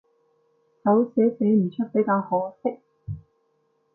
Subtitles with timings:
[0.83, 2.79] 手寫寫唔出比較可惜